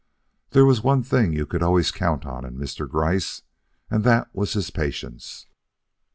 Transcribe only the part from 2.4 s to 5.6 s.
in Mr. Gryce, and that was his patience.